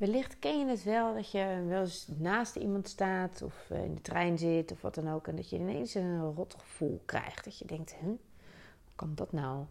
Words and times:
Wellicht 0.00 0.38
ken 0.38 0.58
je 0.58 0.66
het 0.66 0.84
wel 0.84 1.14
dat 1.14 1.30
je 1.30 1.64
wel 1.68 1.80
eens 1.80 2.08
naast 2.18 2.56
iemand 2.56 2.88
staat 2.88 3.42
of 3.42 3.70
eh, 3.70 3.84
in 3.84 3.94
de 3.94 4.00
trein 4.00 4.38
zit 4.38 4.72
of 4.72 4.80
wat 4.80 4.94
dan 4.94 5.12
ook. 5.12 5.26
En 5.26 5.36
dat 5.36 5.50
je 5.50 5.58
ineens 5.58 5.94
een 5.94 6.32
rot 6.34 6.54
gevoel 6.58 7.02
krijgt. 7.04 7.44
Dat 7.44 7.58
je 7.58 7.64
denkt, 7.64 7.96
hoe 8.00 8.18
kan 8.94 9.12
dat 9.14 9.32
nou? 9.32 9.64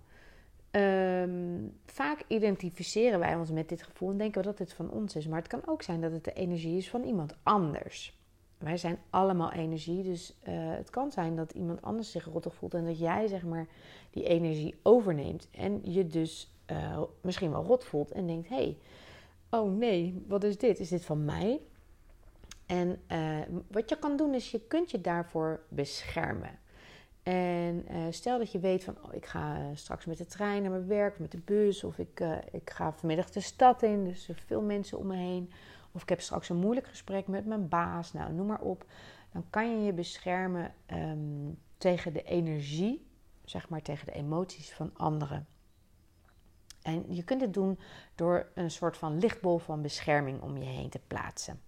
Ehm, 0.71 1.67
vaak 1.85 2.23
identificeren 2.27 3.19
wij 3.19 3.35
ons 3.35 3.51
met 3.51 3.69
dit 3.69 3.83
gevoel 3.83 4.11
en 4.11 4.17
denken 4.17 4.41
we 4.41 4.47
dat 4.47 4.59
het 4.59 4.73
van 4.73 4.91
ons 4.91 5.15
is. 5.15 5.27
Maar 5.27 5.39
het 5.39 5.47
kan 5.47 5.61
ook 5.65 5.81
zijn 5.81 6.01
dat 6.01 6.11
het 6.11 6.23
de 6.23 6.33
energie 6.33 6.77
is 6.77 6.89
van 6.89 7.03
iemand 7.03 7.35
anders. 7.43 8.17
Wij 8.57 8.77
zijn 8.77 8.97
allemaal 9.09 9.51
energie, 9.51 10.03
dus 10.03 10.37
uh, 10.47 10.53
het 10.53 10.89
kan 10.89 11.11
zijn 11.11 11.35
dat 11.35 11.51
iemand 11.51 11.81
anders 11.81 12.11
zich 12.11 12.25
rottig 12.25 12.55
voelt 12.55 12.73
en 12.73 12.85
dat 12.85 12.99
jij 12.99 13.27
zeg 13.27 13.43
maar 13.43 13.67
die 14.09 14.23
energie 14.23 14.79
overneemt 14.83 15.47
en 15.51 15.81
je 15.83 16.07
dus 16.07 16.55
uh, 16.71 17.01
misschien 17.21 17.51
wel 17.51 17.63
rot 17.63 17.85
voelt 17.85 18.11
en 18.11 18.27
denkt: 18.27 18.49
hé, 18.49 18.55
hey, 18.55 18.77
oh 19.49 19.77
nee, 19.77 20.23
wat 20.27 20.43
is 20.43 20.57
dit? 20.57 20.79
Is 20.79 20.89
dit 20.89 21.05
van 21.05 21.25
mij? 21.25 21.61
En 22.65 23.01
uh, 23.11 23.37
wat 23.67 23.89
je 23.89 23.99
kan 23.99 24.17
doen 24.17 24.33
is 24.33 24.51
je 24.51 24.59
kunt 24.67 24.91
je 24.91 25.01
daarvoor 25.01 25.63
beschermen. 25.69 26.59
En 27.23 27.85
uh, 27.91 27.97
stel 28.09 28.37
dat 28.37 28.51
je 28.51 28.59
weet 28.59 28.83
van, 28.83 28.97
oh, 29.03 29.13
ik 29.13 29.25
ga 29.25 29.73
straks 29.73 30.05
met 30.05 30.17
de 30.17 30.25
trein 30.25 30.61
naar 30.61 30.71
mijn 30.71 30.87
werk, 30.87 31.19
met 31.19 31.31
de 31.31 31.41
bus, 31.45 31.83
of 31.83 31.97
ik, 31.97 32.23
ik 32.51 32.69
ga 32.69 32.93
vanmiddag 32.93 33.29
de 33.29 33.39
stad 33.39 33.83
in, 33.83 34.03
dus 34.03 34.27
er 34.27 34.43
veel 34.45 34.61
mensen 34.61 34.97
om 34.97 35.07
me 35.07 35.15
heen. 35.15 35.51
Of 35.91 36.01
ik 36.01 36.09
heb 36.09 36.21
straks 36.21 36.49
een 36.49 36.57
moeilijk 36.57 36.87
gesprek 36.87 37.27
met 37.27 37.45
mijn 37.45 37.67
baas, 37.67 38.13
nou 38.13 38.33
noem 38.33 38.47
maar 38.47 38.61
op. 38.61 38.85
Dan 39.31 39.45
kan 39.49 39.71
je 39.71 39.85
je 39.85 39.93
beschermen 39.93 40.73
um, 40.93 41.57
tegen 41.77 42.13
de 42.13 42.23
energie, 42.23 43.05
zeg 43.43 43.69
maar 43.69 43.81
tegen 43.81 44.05
de 44.05 44.13
emoties 44.13 44.73
van 44.73 44.91
anderen. 44.93 45.47
En 46.93 47.15
je 47.15 47.23
kunt 47.23 47.41
het 47.41 47.53
doen 47.53 47.79
door 48.15 48.47
een 48.53 48.71
soort 48.71 48.97
van 48.97 49.19
lichtbol 49.19 49.57
van 49.57 49.81
bescherming 49.81 50.41
om 50.41 50.57
je 50.57 50.65
heen 50.65 50.89
te 50.89 50.99
plaatsen. 51.07 51.61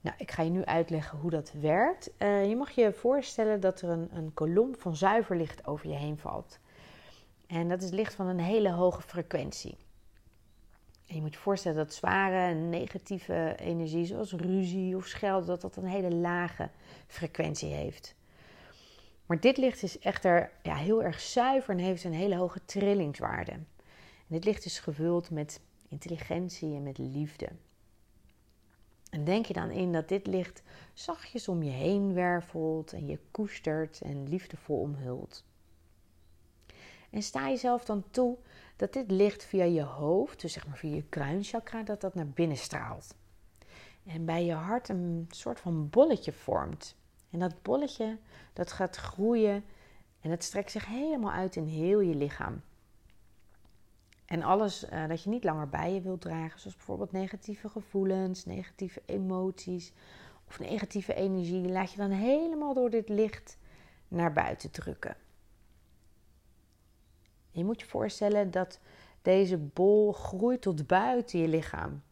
Nou, 0.00 0.16
ik 0.18 0.30
ga 0.30 0.42
je 0.42 0.50
nu 0.50 0.64
uitleggen 0.64 1.18
hoe 1.18 1.30
dat 1.30 1.52
werkt. 1.60 2.10
Uh, 2.18 2.48
je 2.48 2.56
mag 2.56 2.70
je 2.70 2.92
voorstellen 2.92 3.60
dat 3.60 3.80
er 3.80 3.88
een, 3.88 4.08
een 4.12 4.34
kolom 4.34 4.74
van 4.78 4.96
zuiver 4.96 5.36
licht 5.36 5.66
over 5.66 5.88
je 5.88 5.96
heen 5.96 6.18
valt. 6.18 6.58
En 7.46 7.68
dat 7.68 7.82
is 7.82 7.90
licht 7.90 8.14
van 8.14 8.26
een 8.26 8.40
hele 8.40 8.70
hoge 8.70 9.02
frequentie. 9.02 9.76
En 11.06 11.14
je 11.14 11.20
moet 11.20 11.34
je 11.34 11.40
voorstellen 11.40 11.76
dat 11.76 11.94
zware 11.94 12.54
negatieve 12.54 13.54
energie, 13.58 14.04
zoals 14.04 14.32
ruzie 14.32 14.96
of 14.96 15.06
schelden, 15.06 15.46
dat 15.46 15.60
dat 15.60 15.76
een 15.76 15.88
hele 15.88 16.14
lage 16.14 16.70
frequentie 17.06 17.72
heeft. 17.72 18.14
Maar 19.26 19.40
dit 19.40 19.56
licht 19.56 19.82
is 19.82 19.98
echter 19.98 20.50
ja, 20.62 20.74
heel 20.74 21.02
erg 21.02 21.20
zuiver 21.20 21.74
en 21.74 21.80
heeft 21.80 22.04
een 22.04 22.12
hele 22.12 22.36
hoge 22.36 22.64
trillingswaarde. 22.64 23.52
En 24.28 24.34
dit 24.34 24.44
licht 24.44 24.64
is 24.64 24.78
gevuld 24.78 25.30
met 25.30 25.60
intelligentie 25.88 26.74
en 26.74 26.82
met 26.82 26.98
liefde. 26.98 27.48
En 29.10 29.24
denk 29.24 29.46
je 29.46 29.52
dan 29.52 29.70
in 29.70 29.92
dat 29.92 30.08
dit 30.08 30.26
licht 30.26 30.62
zachtjes 30.94 31.48
om 31.48 31.62
je 31.62 31.70
heen 31.70 32.14
wervelt 32.14 32.92
en 32.92 33.06
je 33.06 33.18
koestert 33.30 34.00
en 34.00 34.28
liefdevol 34.28 34.80
omhult. 34.80 35.44
En 37.10 37.22
sta 37.22 37.48
jezelf 37.48 37.84
dan 37.84 38.04
toe 38.10 38.36
dat 38.76 38.92
dit 38.92 39.10
licht 39.10 39.44
via 39.44 39.64
je 39.64 39.82
hoofd, 39.82 40.40
dus 40.40 40.52
zeg 40.52 40.66
maar 40.66 40.76
via 40.76 40.94
je 40.94 41.04
kruinchakra, 41.08 41.82
dat 41.82 42.00
dat 42.00 42.14
naar 42.14 42.28
binnen 42.28 42.56
straalt. 42.56 43.14
En 44.04 44.24
bij 44.24 44.44
je 44.44 44.52
hart 44.52 44.88
een 44.88 45.26
soort 45.30 45.60
van 45.60 45.88
bolletje 45.88 46.32
vormt. 46.32 46.96
En 47.30 47.38
dat 47.38 47.62
bolletje, 47.62 48.18
dat 48.52 48.72
gaat 48.72 48.96
groeien 48.96 49.64
en 50.20 50.30
het 50.30 50.44
strekt 50.44 50.70
zich 50.70 50.86
helemaal 50.86 51.32
uit 51.32 51.56
in 51.56 51.66
heel 51.66 52.00
je 52.00 52.14
lichaam. 52.14 52.62
En 54.28 54.42
alles 54.42 54.84
uh, 54.84 55.08
dat 55.08 55.22
je 55.22 55.30
niet 55.30 55.44
langer 55.44 55.68
bij 55.68 55.94
je 55.94 56.00
wilt 56.00 56.20
dragen, 56.20 56.60
zoals 56.60 56.76
bijvoorbeeld 56.76 57.12
negatieve 57.12 57.68
gevoelens, 57.68 58.44
negatieve 58.44 59.02
emoties 59.06 59.92
of 60.46 60.58
negatieve 60.58 61.14
energie, 61.14 61.68
laat 61.68 61.92
je 61.92 61.96
dan 61.96 62.10
helemaal 62.10 62.74
door 62.74 62.90
dit 62.90 63.08
licht 63.08 63.58
naar 64.08 64.32
buiten 64.32 64.70
drukken. 64.70 65.16
Je 67.50 67.64
moet 67.64 67.80
je 67.80 67.86
voorstellen 67.86 68.50
dat 68.50 68.80
deze 69.22 69.58
bol 69.58 70.12
groeit 70.12 70.62
tot 70.62 70.86
buiten 70.86 71.38
je 71.38 71.48
lichaam. 71.48 72.02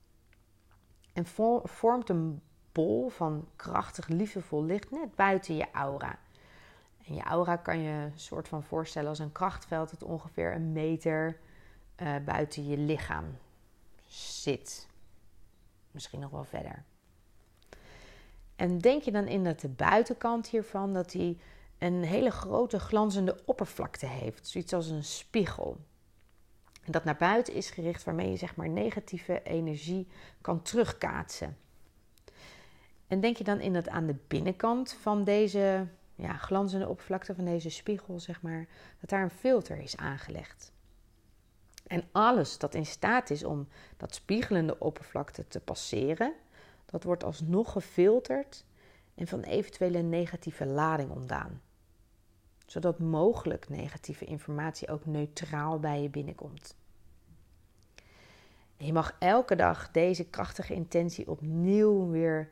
En 1.12 1.26
vormt 1.65 2.09
een 2.09 2.43
bol 2.72 3.09
van 3.09 3.49
krachtig, 3.56 4.09
liefdevol 4.09 4.65
licht 4.65 4.91
net 4.91 5.15
buiten 5.15 5.56
je 5.56 5.71
aura. 5.71 6.19
En 7.06 7.15
je 7.15 7.22
aura 7.22 7.56
kan 7.56 7.78
je 7.78 7.91
een 7.91 8.19
soort 8.19 8.49
van 8.49 8.62
voorstellen 8.62 9.09
als 9.09 9.19
een 9.19 9.32
krachtveld 9.32 9.91
dat 9.91 10.03
ongeveer 10.03 10.55
een 10.55 10.72
meter 10.72 11.38
uh, 12.03 12.17
buiten 12.25 12.67
je 12.67 12.77
lichaam 12.77 13.39
zit. 14.07 14.89
Misschien 15.91 16.21
nog 16.21 16.31
wel 16.31 16.45
verder. 16.45 16.83
En 18.57 18.79
denk 18.79 19.03
je 19.03 19.12
dan 19.12 19.27
in 19.27 19.45
dat 19.45 19.61
de 19.61 19.69
buitenkant 19.69 20.49
hiervan 20.49 20.93
dat 20.93 21.11
die 21.11 21.39
een 21.79 22.03
hele 22.03 22.31
grote 22.31 22.81
glanzende 22.81 23.43
oppervlakte 23.45 24.06
heeft, 24.06 24.47
zoiets 24.47 24.73
als 24.73 24.89
een 24.89 25.05
spiegel. 25.05 25.77
En 26.85 26.93
dat 26.93 27.05
naar 27.05 27.17
buiten 27.17 27.55
is 27.55 27.71
gericht 27.71 28.05
waarmee 28.05 28.31
je 28.31 28.37
zeg 28.37 28.56
maar 28.56 28.69
negatieve 28.69 29.43
energie 29.43 30.09
kan 30.41 30.62
terugkaatsen. 30.62 31.56
En 33.06 33.21
denk 33.21 33.37
je 33.37 33.45
dan 33.45 33.61
in 33.61 33.73
dat 33.73 33.89
aan 33.89 34.06
de 34.06 34.17
binnenkant 34.27 34.93
van 34.93 35.25
deze 35.25 35.87
ja, 36.15 36.37
glanzende 36.37 36.89
oppervlakte 36.89 37.35
van 37.35 37.45
deze 37.45 37.71
spiegel, 37.71 38.21
zeg 38.21 38.43
maar, 38.43 38.67
dat 39.01 39.11
daar 39.11 39.23
een 39.23 39.31
filter 39.31 39.79
is 39.79 39.97
aangelegd. 39.97 40.73
En 41.87 42.05
alles 42.13 42.59
dat 42.59 42.75
in 42.75 42.87
staat 42.87 43.31
is 43.31 43.45
om 43.45 43.69
dat 43.97 44.15
spiegelende 44.15 44.79
oppervlakte 44.79 45.49
te 45.49 45.61
passeren, 45.61 46.33
dat 46.87 47.03
wordt 47.03 47.25
alsnog 47.25 47.73
gefilterd 47.73 48.65
en 49.15 49.27
van 49.27 49.43
eventuele 49.43 50.03
negatieve 50.03 50.67
lading 50.67 51.11
ontdaan. 51.11 51.61
Zodat 52.67 52.99
mogelijk 52.99 53.69
negatieve 53.69 54.25
informatie 54.25 54.89
ook 54.89 55.07
neutraal 55.07 55.81
bij 55.81 56.03
je 56.03 56.09
binnenkomt. 56.09 56.77
En 58.77 58.87
je 58.87 58.93
mag 58.93 59.17
elke 59.19 59.57
dag 59.57 59.91
deze 59.91 60.25
krachtige 60.25 60.75
intentie 60.75 61.29
opnieuw 61.29 62.11
weer 62.11 62.51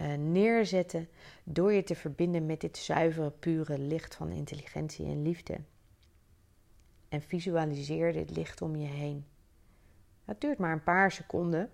uh, 0.00 0.14
neerzetten 0.14 1.08
door 1.44 1.72
je 1.72 1.82
te 1.82 1.94
verbinden 1.94 2.46
met 2.46 2.60
dit 2.60 2.76
zuivere, 2.76 3.30
pure 3.30 3.78
licht 3.78 4.14
van 4.14 4.30
intelligentie 4.30 5.06
en 5.06 5.22
liefde. 5.22 5.58
En 7.08 7.22
visualiseer 7.22 8.12
dit 8.12 8.36
licht 8.36 8.62
om 8.62 8.76
je 8.76 8.86
heen. 8.86 9.24
Het 10.24 10.40
duurt 10.40 10.58
maar 10.58 10.72
een 10.72 10.82
paar 10.82 11.12
seconden. 11.12 11.70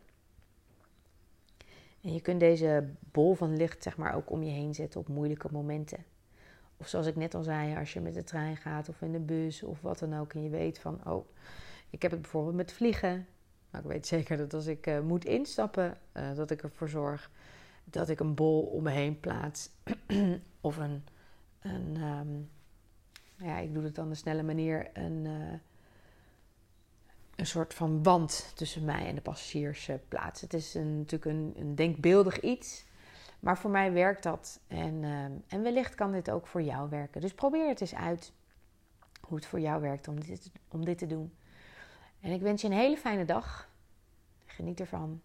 En 2.01 2.13
je 2.13 2.21
kunt 2.21 2.41
deze 2.41 2.89
bol 3.01 3.35
van 3.35 3.57
licht 3.57 3.83
zeg 3.83 3.97
maar 3.97 4.15
ook 4.15 4.31
om 4.31 4.43
je 4.43 4.51
heen 4.51 4.75
zetten 4.75 5.01
op 5.01 5.09
moeilijke 5.09 5.49
momenten. 5.51 6.05
Of 6.77 6.89
zoals 6.89 7.07
ik 7.07 7.17
net 7.17 7.35
al 7.35 7.43
zei, 7.43 7.77
als 7.77 7.93
je 7.93 8.01
met 8.01 8.15
de 8.15 8.25
trein 8.25 8.57
gaat 8.57 8.89
of 8.89 9.03
in 9.03 9.13
de 9.13 9.21
bus 9.21 9.63
of 9.63 9.81
wat 9.81 9.99
dan 9.99 10.19
ook. 10.19 10.33
En 10.33 10.43
je 10.43 10.49
weet 10.51 10.79
van, 10.79 11.01
oh, 11.07 11.27
ik 11.91 12.03
heb 12.03 12.11
het 12.11 12.21
bijvoorbeeld 12.21 12.55
met 12.55 12.73
vliegen. 12.73 13.27
Maar 13.71 13.81
ik 13.81 13.87
weet 13.87 14.07
zeker 14.07 14.37
dat 14.37 14.55
als 14.55 14.67
ik 14.67 14.87
uh, 14.87 15.01
moet 15.01 15.25
instappen, 15.25 15.99
uh, 16.17 16.35
dat 16.35 16.51
ik 16.51 16.63
ervoor 16.63 16.89
zorg 16.89 17.31
dat 17.85 18.09
ik 18.09 18.21
een 18.21 18.35
bol 18.35 18.63
om 18.63 18.83
me 18.83 18.91
heen 18.91 19.21
plaats. 19.21 19.71
of 20.61 20.77
een, 20.77 21.05
een 21.61 21.97
um, 21.97 22.51
ja, 23.45 23.59
ik 23.59 23.75
doe 23.75 23.85
het 23.85 23.95
dan 23.95 24.09
de 24.09 24.15
snelle 24.15 24.43
manier, 24.43 24.91
een, 24.93 25.25
uh, 25.25 25.53
een 27.37 27.47
soort 27.47 27.75
van 27.75 28.03
band 28.03 28.53
tussen 28.55 28.85
mij 28.85 29.07
en 29.07 29.15
de 29.15 29.21
passagiers 29.21 29.89
uh, 29.89 29.97
plaats. 30.09 30.41
Het 30.41 30.55
is 30.55 30.75
natuurlijk 30.75 31.25
een, 31.25 31.55
een, 31.57 31.75
denkbeeldig 31.75 32.41
iets, 32.41 32.85
maar 33.41 33.59
voor 33.59 33.71
mij 33.71 33.93
werkt 33.93 34.23
dat. 34.23 34.61
En, 34.67 35.03
uh, 35.03 35.25
en 35.25 35.63
wellicht 35.63 35.95
kan 35.95 36.13
dit 36.13 36.31
ook 36.31 36.47
voor 36.47 36.63
jou 36.63 36.89
werken. 36.89 37.21
Dus 37.21 37.35
probeer 37.35 37.69
het 37.69 37.81
eens 37.81 37.95
uit 37.95 38.33
hoe 39.21 39.37
het 39.37 39.47
voor 39.47 39.61
jou 39.61 39.81
werkt 39.81 40.09
om 40.09 40.21
dit, 40.21 40.51
om 40.69 40.85
dit 40.85 40.99
te 40.99 41.07
doen. 41.07 41.33
En 42.21 42.33
ik 42.33 42.41
wens 42.41 42.63
je 42.63 42.69
een 42.69 42.75
hele 42.75 42.97
fijne 42.97 43.25
dag. 43.25 43.71
Geniet 44.47 44.81
ervan. 44.81 45.21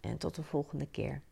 En 0.00 0.18
tot 0.18 0.34
de 0.34 0.42
volgende 0.42 0.86
keer. 0.86 1.22